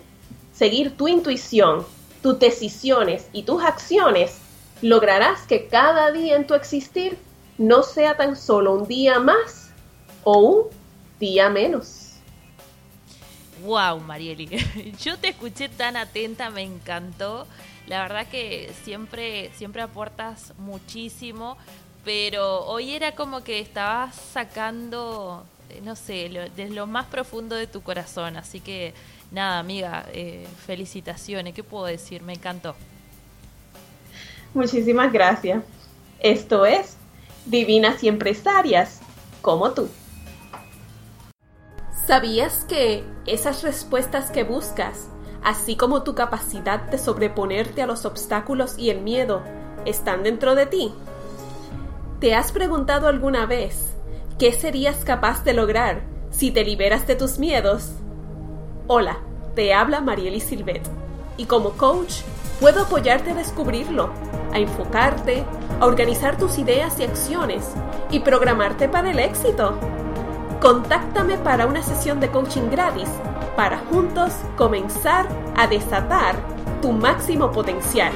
seguir 0.52 0.96
tu 0.96 1.08
intuición, 1.08 1.84
tus 2.22 2.38
decisiones 2.38 3.28
y 3.32 3.42
tus 3.42 3.62
acciones, 3.62 4.38
lograrás 4.82 5.42
que 5.42 5.66
cada 5.66 6.12
día 6.12 6.36
en 6.36 6.46
tu 6.46 6.54
existir 6.54 7.18
no 7.58 7.82
sea 7.82 8.16
tan 8.16 8.36
solo 8.36 8.74
un 8.74 8.86
día 8.86 9.18
más 9.18 9.70
o 10.24 10.38
un 10.38 10.64
día 11.18 11.50
menos. 11.50 12.14
Wow, 13.64 14.00
Marieli, 14.00 14.48
yo 15.00 15.18
te 15.18 15.28
escuché 15.28 15.68
tan 15.68 15.96
atenta, 15.96 16.50
me 16.50 16.62
encantó. 16.62 17.46
La 17.88 18.02
verdad 18.02 18.26
que 18.26 18.70
siempre, 18.84 19.50
siempre 19.54 19.80
aportas 19.80 20.52
muchísimo, 20.58 21.56
pero 22.04 22.66
hoy 22.66 22.92
era 22.92 23.14
como 23.14 23.42
que 23.42 23.60
estabas 23.60 24.14
sacando, 24.14 25.46
eh, 25.70 25.80
no 25.82 25.96
sé, 25.96 26.28
lo, 26.28 26.42
desde 26.50 26.70
lo 26.70 26.86
más 26.86 27.06
profundo 27.06 27.56
de 27.56 27.66
tu 27.66 27.82
corazón. 27.82 28.36
Así 28.36 28.60
que 28.60 28.92
nada, 29.30 29.58
amiga, 29.58 30.04
eh, 30.12 30.46
felicitaciones. 30.66 31.54
¿Qué 31.54 31.64
puedo 31.64 31.86
decir? 31.86 32.22
Me 32.22 32.34
encantó. 32.34 32.76
Muchísimas 34.52 35.10
gracias. 35.10 35.64
Esto 36.20 36.66
es 36.66 36.96
Divinas 37.46 38.04
y 38.04 38.08
Empresarias, 38.08 39.00
como 39.40 39.72
tú. 39.72 39.88
¿Sabías 42.06 42.64
que 42.64 43.02
esas 43.26 43.62
respuestas 43.62 44.30
que 44.30 44.42
buscas, 44.42 45.08
así 45.42 45.76
como 45.76 46.02
tu 46.02 46.14
capacidad 46.14 46.80
de 46.80 46.98
sobreponerte 46.98 47.82
a 47.82 47.86
los 47.86 48.04
obstáculos 48.04 48.78
y 48.78 48.90
el 48.90 49.00
miedo, 49.00 49.42
están 49.84 50.22
dentro 50.22 50.54
de 50.54 50.66
ti? 50.66 50.92
¿Te 52.20 52.34
has 52.34 52.52
preguntado 52.52 53.08
alguna 53.08 53.46
vez 53.46 53.94
qué 54.38 54.52
serías 54.52 55.04
capaz 55.04 55.44
de 55.44 55.54
lograr 55.54 56.02
si 56.30 56.50
te 56.50 56.64
liberas 56.64 57.06
de 57.06 57.16
tus 57.16 57.38
miedos? 57.38 57.92
Hola, 58.86 59.18
te 59.54 59.74
habla 59.74 60.00
Marieli 60.00 60.40
Silvet 60.40 60.82
y 61.36 61.44
como 61.46 61.70
coach 61.70 62.22
puedo 62.60 62.82
apoyarte 62.82 63.30
a 63.30 63.34
descubrirlo 63.34 64.10
a 64.52 64.58
enfocarte, 64.58 65.44
a 65.80 65.86
organizar 65.86 66.36
tus 66.36 66.58
ideas 66.58 66.98
y 66.98 67.04
acciones 67.04 67.72
y 68.10 68.20
programarte 68.20 68.88
para 68.88 69.10
el 69.10 69.18
éxito. 69.18 69.78
Contáctame 70.60 71.38
para 71.38 71.66
una 71.66 71.82
sesión 71.82 72.20
de 72.20 72.30
coaching 72.30 72.70
gratis 72.70 73.08
para 73.58 73.78
juntos 73.90 74.32
comenzar 74.56 75.28
a 75.56 75.66
desatar 75.66 76.36
tu 76.80 76.92
máximo 76.92 77.50
potencial. 77.50 78.12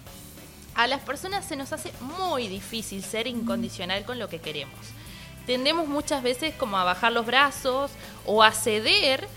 a 0.77 0.85
las 0.85 1.01
personas 1.01 1.43
se 1.43 1.55
nos 1.55 1.73
hace 1.73 1.91
muy 1.99 2.47
difícil 2.47 3.03
ser 3.03 3.25
incondicional 3.25 4.05
con 4.05 4.19
lo 4.19 4.29
que 4.29 4.39
queremos. 4.39 4.79
Tendemos 5.47 5.87
muchas 5.87 6.21
veces 6.21 6.53
como 6.53 6.77
a 6.77 6.83
bajar 6.83 7.11
los 7.11 7.25
brazos 7.25 7.89
o 8.27 8.43
a 8.43 8.51
ceder 8.51 9.27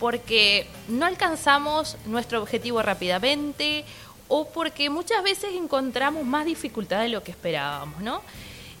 porque 0.00 0.66
no 0.88 1.06
alcanzamos 1.06 1.96
nuestro 2.04 2.42
objetivo 2.42 2.82
rápidamente 2.82 3.84
o 4.26 4.48
porque 4.48 4.90
muchas 4.90 5.22
veces 5.22 5.50
encontramos 5.54 6.24
más 6.24 6.44
dificultad 6.44 7.00
de 7.00 7.10
lo 7.10 7.22
que 7.22 7.30
esperábamos, 7.30 8.00
¿no? 8.00 8.20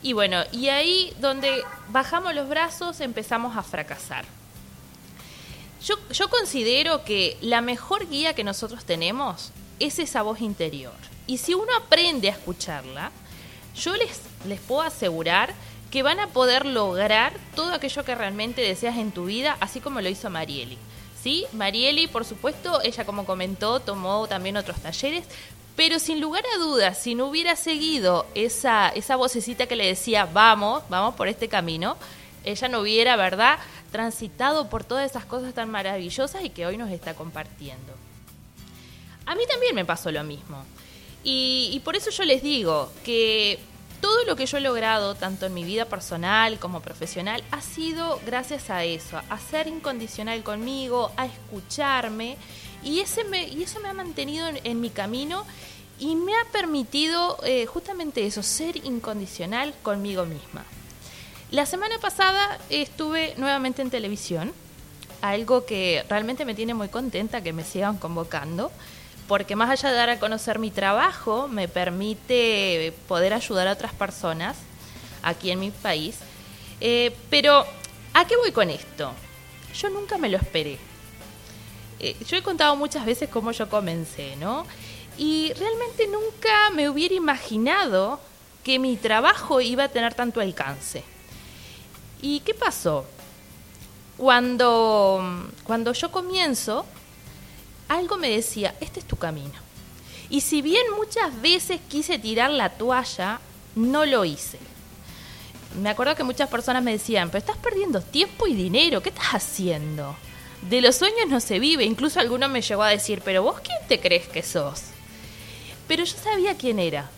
Y 0.02 0.12
bueno, 0.12 0.42
y 0.50 0.70
ahí 0.70 1.14
donde 1.20 1.62
bajamos 1.90 2.34
los 2.34 2.48
brazos 2.48 3.00
empezamos 3.00 3.56
a 3.56 3.62
fracasar. 3.62 4.24
Yo, 5.84 5.94
yo 6.10 6.28
considero 6.28 7.04
que 7.04 7.36
la 7.42 7.60
mejor 7.60 8.08
guía 8.08 8.34
que 8.34 8.42
nosotros 8.42 8.84
tenemos 8.84 9.52
es 9.78 10.00
esa 10.00 10.22
voz 10.22 10.40
interior. 10.40 10.94
Y 11.28 11.38
si 11.38 11.54
uno 11.54 11.68
aprende 11.76 12.28
a 12.28 12.32
escucharla, 12.32 13.12
yo 13.76 13.94
les, 13.94 14.20
les 14.46 14.58
puedo 14.58 14.82
asegurar 14.82 15.54
que 15.90 16.02
van 16.02 16.18
a 16.20 16.28
poder 16.28 16.66
lograr 16.66 17.34
todo 17.54 17.72
aquello 17.72 18.04
que 18.04 18.14
realmente 18.14 18.62
deseas 18.62 18.96
en 18.96 19.12
tu 19.12 19.26
vida, 19.26 19.56
así 19.60 19.80
como 19.80 20.00
lo 20.00 20.08
hizo 20.08 20.30
Marieli. 20.30 20.78
¿Sí? 21.22 21.46
Marieli, 21.52 22.06
por 22.06 22.24
supuesto, 22.24 22.80
ella 22.82 23.04
como 23.04 23.26
comentó, 23.26 23.80
tomó 23.80 24.26
también 24.26 24.56
otros 24.56 24.78
talleres, 24.80 25.24
pero 25.76 25.98
sin 25.98 26.20
lugar 26.20 26.44
a 26.54 26.58
dudas, 26.58 26.98
si 26.98 27.14
no 27.14 27.26
hubiera 27.26 27.56
seguido 27.56 28.26
esa, 28.34 28.88
esa 28.88 29.16
vocecita 29.16 29.66
que 29.66 29.76
le 29.76 29.86
decía, 29.86 30.26
vamos, 30.26 30.82
vamos 30.88 31.14
por 31.14 31.28
este 31.28 31.48
camino, 31.48 31.96
ella 32.44 32.68
no 32.68 32.80
hubiera, 32.80 33.16
¿verdad?, 33.16 33.58
transitado 33.92 34.68
por 34.70 34.84
todas 34.84 35.10
esas 35.10 35.24
cosas 35.24 35.54
tan 35.54 35.70
maravillosas 35.70 36.42
y 36.42 36.50
que 36.50 36.66
hoy 36.66 36.78
nos 36.78 36.90
está 36.90 37.14
compartiendo. 37.14 37.92
A 39.26 39.34
mí 39.34 39.42
también 39.46 39.74
me 39.74 39.84
pasó 39.84 40.10
lo 40.10 40.24
mismo. 40.24 40.64
Y, 41.24 41.80
por 41.84 41.96
eso 41.96 42.10
yo 42.10 42.24
les 42.24 42.42
digo 42.42 42.90
que 43.04 43.58
todo 44.00 44.24
lo 44.24 44.36
que 44.36 44.46
yo 44.46 44.58
he 44.58 44.60
logrado, 44.60 45.14
tanto 45.14 45.46
en 45.46 45.54
mi 45.54 45.64
vida 45.64 45.84
personal 45.86 46.58
como 46.58 46.80
profesional, 46.80 47.42
ha 47.50 47.60
sido 47.60 48.20
gracias 48.24 48.70
a 48.70 48.84
eso, 48.84 49.20
a 49.28 49.38
ser 49.38 49.66
incondicional 49.66 50.42
conmigo, 50.42 51.10
a 51.16 51.26
escucharme, 51.26 52.36
y, 52.82 53.00
ese 53.00 53.24
me, 53.24 53.48
y 53.48 53.64
eso 53.64 53.80
me 53.80 53.88
ha 53.88 53.94
mantenido 53.94 54.48
en, 54.62 54.80
mi 54.80 54.90
camino 54.90 55.44
y 55.98 56.14
me 56.14 56.32
ha 56.32 56.44
permitido 56.52 57.38
eh, 57.44 57.66
justamente 57.66 58.24
eso, 58.24 58.42
ser 58.42 58.76
incondicional 58.76 59.74
conmigo 59.82 60.24
misma. 60.24 60.64
La 61.50 61.66
semana 61.66 61.98
pasada 61.98 62.58
estuve 62.70 63.34
nuevamente 63.36 63.82
en 63.82 63.90
televisión, 63.90 64.52
algo 65.22 65.66
que 65.66 66.04
realmente 66.08 66.44
me 66.44 66.54
tiene 66.54 66.74
muy 66.74 66.88
contenta 66.88 67.42
que 67.42 67.52
me 67.52 67.64
sigan 67.64 67.96
convocando 67.96 68.70
porque 69.28 69.54
más 69.54 69.68
allá 69.68 69.90
de 69.90 69.96
dar 69.96 70.10
a 70.10 70.18
conocer 70.18 70.58
mi 70.58 70.70
trabajo, 70.70 71.48
me 71.48 71.68
permite 71.68 72.94
poder 73.06 73.34
ayudar 73.34 73.68
a 73.68 73.72
otras 73.72 73.92
personas 73.92 74.56
aquí 75.22 75.50
en 75.50 75.60
mi 75.60 75.70
país. 75.70 76.16
Eh, 76.80 77.14
pero, 77.28 77.66
¿a 78.14 78.26
qué 78.26 78.36
voy 78.36 78.52
con 78.52 78.70
esto? 78.70 79.12
Yo 79.74 79.90
nunca 79.90 80.16
me 80.16 80.30
lo 80.30 80.38
esperé. 80.38 80.78
Eh, 82.00 82.16
yo 82.26 82.38
he 82.38 82.42
contado 82.42 82.74
muchas 82.74 83.04
veces 83.04 83.28
cómo 83.28 83.52
yo 83.52 83.68
comencé, 83.68 84.34
¿no? 84.36 84.66
Y 85.18 85.52
realmente 85.58 86.06
nunca 86.06 86.70
me 86.74 86.88
hubiera 86.88 87.14
imaginado 87.14 88.20
que 88.64 88.78
mi 88.78 88.96
trabajo 88.96 89.60
iba 89.60 89.84
a 89.84 89.88
tener 89.88 90.14
tanto 90.14 90.40
alcance. 90.40 91.04
¿Y 92.22 92.40
qué 92.40 92.54
pasó? 92.54 93.04
Cuando, 94.16 95.50
cuando 95.64 95.92
yo 95.92 96.10
comienzo, 96.10 96.86
algo 97.88 98.16
me 98.16 98.30
decía, 98.30 98.74
este 98.80 99.00
es 99.00 99.06
tu 99.06 99.16
camino. 99.16 99.54
Y 100.30 100.42
si 100.42 100.62
bien 100.62 100.84
muchas 100.96 101.40
veces 101.40 101.80
quise 101.88 102.18
tirar 102.18 102.50
la 102.50 102.70
toalla, 102.70 103.40
no 103.74 104.04
lo 104.04 104.24
hice. 104.24 104.58
Me 105.80 105.90
acuerdo 105.90 106.14
que 106.14 106.24
muchas 106.24 106.48
personas 106.48 106.82
me 106.82 106.92
decían, 106.92 107.28
pero 107.28 107.38
estás 107.38 107.56
perdiendo 107.56 108.00
tiempo 108.00 108.46
y 108.46 108.54
dinero, 108.54 109.02
¿qué 109.02 109.10
estás 109.10 109.34
haciendo? 109.34 110.16
De 110.62 110.80
los 110.80 110.96
sueños 110.96 111.28
no 111.28 111.40
se 111.40 111.58
vive, 111.58 111.84
incluso 111.84 112.20
alguno 112.20 112.48
me 112.48 112.62
llegó 112.62 112.82
a 112.82 112.88
decir, 112.88 113.22
pero 113.24 113.42
vos 113.42 113.60
quién 113.60 113.78
te 113.86 114.00
crees 114.00 114.26
que 114.26 114.42
sos? 114.42 114.82
Pero 115.86 116.04
yo 116.04 116.16
sabía 116.16 116.56
quién 116.56 116.78
era, 116.78 117.10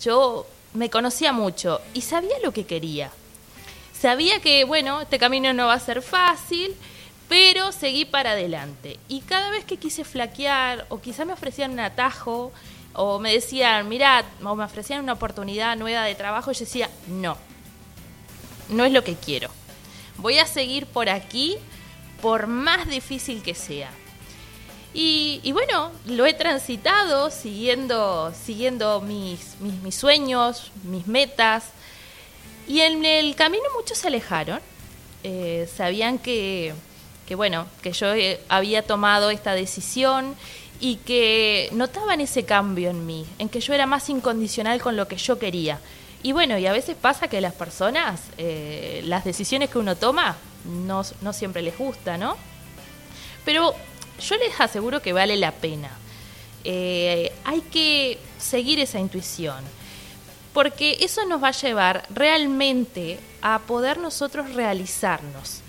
yo 0.00 0.46
me 0.74 0.90
conocía 0.90 1.32
mucho 1.32 1.80
y 1.94 2.02
sabía 2.02 2.38
lo 2.42 2.52
que 2.52 2.66
quería. 2.66 3.10
Sabía 3.92 4.40
que, 4.40 4.64
bueno, 4.64 5.00
este 5.02 5.18
camino 5.18 5.52
no 5.52 5.66
va 5.66 5.74
a 5.74 5.80
ser 5.80 6.02
fácil, 6.02 6.74
pero 7.28 7.72
seguí 7.72 8.04
para 8.04 8.32
adelante. 8.32 8.98
Y 9.08 9.20
cada 9.20 9.50
vez 9.50 9.64
que 9.64 9.76
quise 9.76 10.04
flaquear, 10.04 10.86
o 10.88 11.00
quizá 11.00 11.24
me 11.24 11.34
ofrecían 11.34 11.72
un 11.72 11.80
atajo, 11.80 12.52
o 12.94 13.18
me 13.18 13.32
decían, 13.32 13.88
mirad, 13.88 14.24
o 14.42 14.54
me 14.54 14.64
ofrecían 14.64 15.02
una 15.02 15.12
oportunidad 15.12 15.76
nueva 15.76 16.04
de 16.04 16.14
trabajo, 16.14 16.52
yo 16.52 16.60
decía, 16.60 16.90
no, 17.06 17.36
no 18.70 18.84
es 18.84 18.92
lo 18.92 19.04
que 19.04 19.14
quiero. 19.14 19.50
Voy 20.16 20.38
a 20.38 20.46
seguir 20.46 20.86
por 20.86 21.08
aquí, 21.08 21.56
por 22.20 22.46
más 22.46 22.88
difícil 22.88 23.42
que 23.42 23.54
sea. 23.54 23.90
Y, 24.94 25.52
bueno, 25.52 25.92
lo 26.06 26.26
he 26.26 26.34
transitado 26.34 27.30
siguiendo, 27.30 28.32
siguiendo 28.34 29.00
mis, 29.00 29.60
mis 29.60 29.94
sueños, 29.94 30.72
mis 30.82 31.06
metas. 31.06 31.66
Y 32.66 32.80
en 32.80 33.04
el 33.04 33.36
camino 33.36 33.62
muchos 33.76 33.98
se 33.98 34.08
alejaron. 34.08 34.60
Eh, 35.22 35.68
sabían 35.72 36.18
que, 36.18 36.74
que 37.28 37.34
bueno, 37.34 37.66
que 37.82 37.92
yo 37.92 38.14
eh, 38.14 38.40
había 38.48 38.80
tomado 38.80 39.28
esta 39.28 39.52
decisión 39.52 40.34
y 40.80 40.96
que 40.96 41.68
notaban 41.72 42.22
ese 42.22 42.46
cambio 42.46 42.88
en 42.88 43.04
mí, 43.04 43.26
en 43.38 43.50
que 43.50 43.60
yo 43.60 43.74
era 43.74 43.84
más 43.84 44.08
incondicional 44.08 44.80
con 44.80 44.96
lo 44.96 45.06
que 45.06 45.18
yo 45.18 45.38
quería. 45.38 45.78
Y 46.22 46.32
bueno, 46.32 46.56
y 46.56 46.66
a 46.66 46.72
veces 46.72 46.96
pasa 46.96 47.28
que 47.28 47.42
las 47.42 47.52
personas, 47.52 48.22
eh, 48.38 49.02
las 49.04 49.26
decisiones 49.26 49.68
que 49.68 49.76
uno 49.76 49.94
toma, 49.94 50.38
no, 50.64 51.02
no 51.20 51.32
siempre 51.34 51.60
les 51.60 51.76
gusta, 51.76 52.16
¿no? 52.16 52.38
Pero 53.44 53.74
yo 54.26 54.36
les 54.36 54.58
aseguro 54.58 55.02
que 55.02 55.12
vale 55.12 55.36
la 55.36 55.52
pena. 55.52 55.90
Eh, 56.64 57.30
hay 57.44 57.60
que 57.60 58.18
seguir 58.38 58.80
esa 58.80 59.00
intuición, 59.00 59.62
porque 60.54 60.96
eso 61.02 61.26
nos 61.26 61.42
va 61.42 61.48
a 61.48 61.52
llevar 61.52 62.06
realmente 62.08 63.20
a 63.42 63.58
poder 63.58 63.98
nosotros 63.98 64.54
realizarnos. 64.54 65.60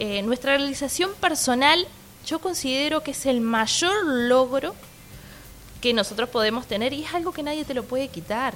Eh, 0.00 0.22
nuestra 0.22 0.56
realización 0.56 1.12
personal 1.20 1.84
yo 2.24 2.38
considero 2.38 3.02
que 3.02 3.10
es 3.10 3.26
el 3.26 3.40
mayor 3.40 4.04
logro 4.04 4.76
que 5.80 5.92
nosotros 5.92 6.28
podemos 6.28 6.66
tener 6.66 6.92
y 6.92 7.02
es 7.02 7.14
algo 7.14 7.32
que 7.32 7.42
nadie 7.42 7.64
te 7.64 7.74
lo 7.74 7.82
puede 7.82 8.06
quitar. 8.06 8.54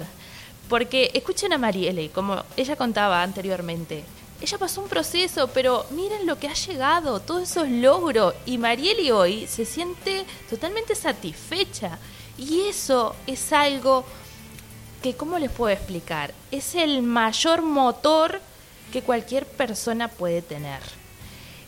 Porque 0.68 1.10
escuchen 1.14 1.52
a 1.52 1.58
Marielle, 1.58 2.10
como 2.10 2.44
ella 2.56 2.76
contaba 2.76 3.22
anteriormente, 3.22 4.04
ella 4.40 4.56
pasó 4.58 4.82
un 4.82 4.88
proceso, 4.88 5.48
pero 5.48 5.84
miren 5.90 6.26
lo 6.26 6.38
que 6.38 6.48
ha 6.48 6.54
llegado, 6.54 7.18
todos 7.18 7.42
esos 7.42 7.68
logros. 7.68 8.34
Y 8.46 8.58
Marielle 8.58 9.10
hoy 9.10 9.46
se 9.48 9.64
siente 9.64 10.24
totalmente 10.48 10.94
satisfecha. 10.94 11.98
Y 12.38 12.62
eso 12.62 13.16
es 13.26 13.52
algo 13.52 14.04
que, 15.02 15.14
¿cómo 15.16 15.38
les 15.38 15.50
puedo 15.50 15.72
explicar? 15.72 16.32
Es 16.52 16.76
el 16.76 17.02
mayor 17.02 17.62
motor 17.62 18.40
que 18.92 19.02
cualquier 19.02 19.44
persona 19.44 20.08
puede 20.08 20.40
tener. 20.42 21.01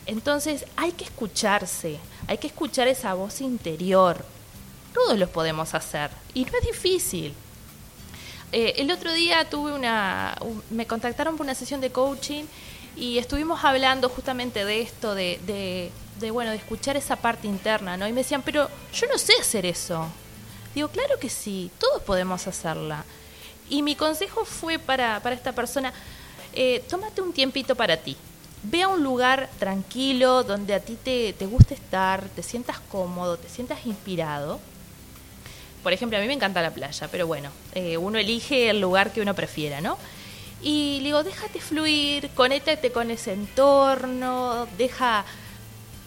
Entonces 0.05 0.65
hay 0.75 0.91
que 0.91 1.03
escucharse, 1.03 1.99
hay 2.27 2.37
que 2.37 2.47
escuchar 2.47 2.87
esa 2.87 3.13
voz 3.13 3.41
interior. 3.41 4.23
Todos 4.93 5.17
lo 5.17 5.27
podemos 5.27 5.73
hacer 5.73 6.11
y 6.33 6.45
no 6.45 6.51
es 6.59 6.65
difícil. 6.65 7.33
Eh, 8.51 8.75
el 8.77 8.91
otro 8.91 9.11
día 9.11 9.49
tuve 9.49 9.73
una, 9.73 10.37
me 10.69 10.85
contactaron 10.85 11.35
por 11.35 11.45
una 11.45 11.55
sesión 11.55 11.81
de 11.81 11.91
coaching 11.91 12.43
y 12.95 13.17
estuvimos 13.17 13.63
hablando 13.63 14.07
justamente 14.07 14.63
de 14.63 14.81
esto, 14.81 15.15
de, 15.15 15.91
de, 16.19 16.31
bueno, 16.31 16.51
de 16.51 16.57
escuchar 16.57 16.95
esa 16.95 17.17
parte 17.17 17.47
interna, 17.47 17.97
¿no? 17.97 18.07
Y 18.07 18.13
me 18.13 18.21
decían, 18.21 18.43
pero 18.43 18.69
yo 18.93 19.07
no 19.07 19.17
sé 19.17 19.33
hacer 19.39 19.65
eso. 19.65 20.07
Digo, 20.73 20.87
claro 20.87 21.19
que 21.19 21.29
sí, 21.29 21.71
todos 21.79 22.01
podemos 22.03 22.47
hacerla. 22.47 23.03
Y 23.69 23.81
mi 23.81 23.95
consejo 23.95 24.45
fue 24.45 24.77
para, 24.77 25.19
para 25.21 25.35
esta 25.35 25.51
persona, 25.51 25.91
eh, 26.53 26.83
tómate 26.87 27.21
un 27.21 27.33
tiempito 27.33 27.75
para 27.75 27.97
ti 27.97 28.15
ve 28.69 28.83
a 28.83 28.87
un 28.87 29.03
lugar 29.03 29.49
tranquilo 29.59 30.43
donde 30.43 30.73
a 30.73 30.79
ti 30.79 30.97
te, 31.01 31.33
te 31.33 31.45
guste 31.45 31.73
estar, 31.73 32.23
te 32.29 32.43
sientas 32.43 32.79
cómodo, 32.89 33.37
te 33.37 33.49
sientas 33.49 33.85
inspirado. 33.85 34.59
Por 35.83 35.93
ejemplo, 35.93 36.17
a 36.17 36.21
mí 36.21 36.27
me 36.27 36.33
encanta 36.33 36.61
la 36.61 36.71
playa, 36.71 37.07
pero 37.11 37.27
bueno, 37.27 37.49
eh, 37.73 37.97
uno 37.97 38.17
elige 38.17 38.69
el 38.69 38.81
lugar 38.81 39.11
que 39.11 39.21
uno 39.21 39.35
prefiera, 39.35 39.81
¿no? 39.81 39.97
Y 40.61 40.99
digo, 41.01 41.23
déjate 41.23 41.59
fluir, 41.59 42.29
conéctate 42.33 42.91
con 42.91 43.11
ese 43.11 43.33
entorno, 43.33 44.67
deja 44.77 45.25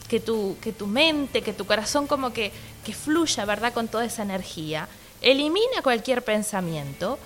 que 0.09 0.19
tu, 0.19 0.57
que 0.61 0.73
tu 0.73 0.87
mente, 0.87 1.43
que 1.43 1.53
tu 1.53 1.65
corazón 1.65 2.07
como 2.09 2.33
que, 2.33 2.51
que 2.85 2.93
fluya, 2.93 3.45
¿verdad? 3.45 3.73
Con 3.73 3.87
toda 3.87 4.05
esa 4.05 4.23
energía. 4.23 4.89
Elimina 5.21 5.83
cualquier 5.83 6.23
pensamiento 6.25 7.19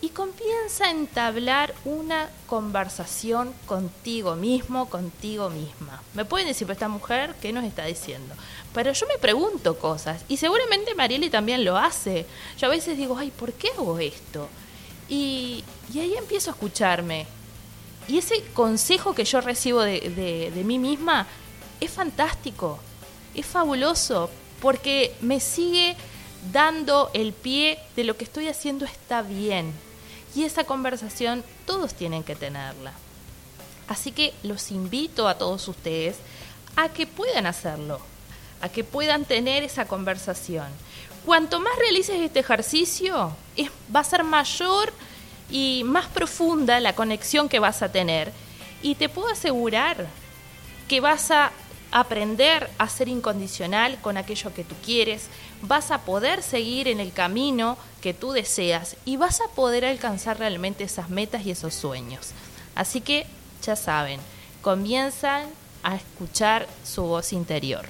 y 0.00 0.10
comienza 0.10 0.86
a 0.86 0.90
entablar 0.90 1.74
una 1.84 2.30
conversación 2.46 3.52
contigo 3.66 4.36
mismo, 4.36 4.88
contigo 4.88 5.50
misma. 5.50 6.02
Me 6.14 6.24
pueden 6.24 6.46
decir, 6.46 6.66
pero 6.66 6.74
esta 6.74 6.88
mujer, 6.88 7.34
¿qué 7.40 7.52
nos 7.52 7.64
está 7.64 7.84
diciendo? 7.84 8.34
Pero 8.72 8.92
yo 8.92 9.06
me 9.08 9.18
pregunto 9.18 9.78
cosas 9.78 10.24
y 10.28 10.36
seguramente 10.36 10.94
Marieli 10.94 11.30
también 11.30 11.64
lo 11.64 11.76
hace. 11.76 12.26
Yo 12.58 12.68
a 12.68 12.70
veces 12.70 12.96
digo, 12.96 13.18
ay, 13.18 13.32
¿por 13.32 13.52
qué 13.52 13.70
hago 13.76 13.98
esto? 13.98 14.48
Y, 15.08 15.64
ahí 15.94 16.14
empiezo 16.16 16.50
a 16.50 16.54
escucharme. 16.54 17.26
Y 18.06 18.18
ese 18.18 18.42
consejo 18.54 19.14
que 19.14 19.24
yo 19.24 19.40
recibo 19.40 19.82
de, 19.82 20.52
de 20.54 20.64
mí 20.64 20.78
misma 20.78 21.26
es 21.80 21.90
fantástico, 21.90 22.78
es 23.34 23.44
fabuloso, 23.44 24.30
porque 24.60 25.14
me 25.20 25.40
sigue 25.40 25.96
dando 26.52 27.10
el 27.14 27.32
pie 27.32 27.78
de 27.96 28.04
lo 28.04 28.16
que 28.16 28.24
estoy 28.24 28.48
haciendo 28.48 28.84
está 28.84 29.22
bien, 29.22 29.72
y 30.38 30.44
esa 30.44 30.62
conversación 30.62 31.42
todos 31.66 31.94
tienen 31.94 32.22
que 32.22 32.36
tenerla. 32.36 32.92
Así 33.88 34.12
que 34.12 34.32
los 34.44 34.70
invito 34.70 35.26
a 35.26 35.36
todos 35.36 35.66
ustedes 35.66 36.16
a 36.76 36.90
que 36.90 37.08
puedan 37.08 37.44
hacerlo, 37.44 37.98
a 38.60 38.68
que 38.68 38.84
puedan 38.84 39.24
tener 39.24 39.64
esa 39.64 39.86
conversación. 39.86 40.68
Cuanto 41.26 41.58
más 41.58 41.76
realices 41.76 42.20
este 42.20 42.38
ejercicio, 42.38 43.32
va 43.94 44.00
a 44.00 44.04
ser 44.04 44.22
mayor 44.22 44.92
y 45.50 45.82
más 45.84 46.06
profunda 46.06 46.78
la 46.78 46.94
conexión 46.94 47.48
que 47.48 47.58
vas 47.58 47.82
a 47.82 47.90
tener. 47.90 48.30
Y 48.80 48.94
te 48.94 49.08
puedo 49.08 49.26
asegurar 49.30 50.06
que 50.86 51.00
vas 51.00 51.32
a 51.32 51.50
aprender 51.90 52.68
a 52.78 52.88
ser 52.88 53.08
incondicional 53.08 53.98
con 54.00 54.16
aquello 54.16 54.52
que 54.52 54.64
tú 54.64 54.74
quieres, 54.84 55.28
vas 55.62 55.90
a 55.90 56.02
poder 56.02 56.42
seguir 56.42 56.88
en 56.88 57.00
el 57.00 57.12
camino 57.12 57.76
que 58.00 58.14
tú 58.14 58.32
deseas 58.32 58.96
y 59.04 59.16
vas 59.16 59.40
a 59.40 59.48
poder 59.54 59.84
alcanzar 59.84 60.38
realmente 60.38 60.84
esas 60.84 61.10
metas 61.10 61.46
y 61.46 61.50
esos 61.50 61.74
sueños. 61.74 62.32
Así 62.74 63.00
que 63.00 63.26
ya 63.62 63.76
saben, 63.76 64.20
comienzan 64.62 65.46
a 65.82 65.96
escuchar 65.96 66.66
su 66.84 67.02
voz 67.04 67.32
interior. 67.32 67.86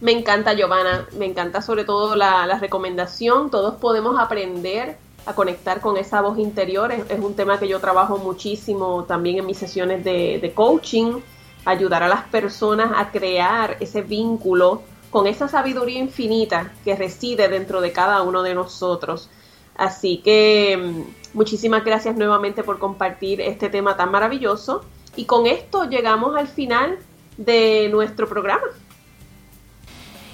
Me 0.00 0.12
encanta, 0.12 0.52
Giovanna, 0.54 1.06
me 1.16 1.26
encanta 1.26 1.62
sobre 1.62 1.84
todo 1.84 2.16
la, 2.16 2.58
recomendación. 2.58 3.50
Todos 3.50 3.76
podemos 3.76 4.18
aprender 4.18 4.98
a 5.24 5.34
conectar 5.34 5.80
con 5.80 5.96
esa 5.96 6.20
voz 6.20 6.38
interior. 6.38 6.92
Es, 6.92 7.18
un 7.18 7.34
tema 7.34 7.58
que 7.58 7.68
yo 7.68 7.80
trabajo 7.80 8.18
muchísimo 8.18 9.04
también 9.04 9.38
en 9.38 9.46
mis 9.46 9.56
sesiones 9.56 10.04
de, 10.04 10.38
de 10.40 10.52
coaching, 10.52 11.20
ayudar 11.64 12.02
a 12.02 12.08
las 12.08 12.24
personas 12.24 12.92
a 12.96 13.10
crear 13.10 13.76
ese 13.80 14.02
vínculo 14.02 14.82
con 15.10 15.26
esa 15.26 15.48
sabiduría 15.48 15.98
infinita 15.98 16.72
que 16.84 16.96
reside 16.96 17.48
dentro 17.48 17.80
de 17.80 17.92
cada 17.92 18.22
uno 18.22 18.42
de 18.42 18.54
nosotros. 18.54 19.30
Así 19.76 20.18
que 20.18 20.76
mm, 20.76 21.36
muchísimas 21.36 21.84
gracias 21.84 22.16
nuevamente 22.16 22.62
por 22.62 22.78
compartir 22.78 23.40
este 23.40 23.68
tema 23.68 23.96
tan 23.96 24.10
maravilloso. 24.10 24.84
Y 25.16 25.26
con 25.26 25.46
esto 25.46 25.84
llegamos 25.84 26.36
al 26.36 26.48
final 26.48 26.98
de 27.36 27.88
nuestro 27.90 28.28
programa. 28.28 28.66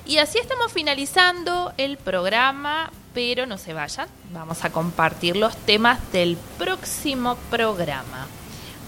Y 0.07 0.19
así 0.19 0.38
estamos 0.38 0.73
finalizando 0.73 1.73
el 1.77 1.97
programa, 1.99 2.90
pero 3.14 3.47
no 3.47 3.59
se 3.59 3.75
vayan, 3.75 4.09
vamos 4.33 4.64
a 4.64 4.71
compartir 4.71 5.37
los 5.37 5.57
temas 5.57 6.11
del 6.11 6.37
próximo 6.59 7.37
programa. 7.51 8.27